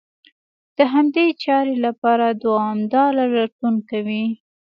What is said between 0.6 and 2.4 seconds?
د همدې چارې لپاره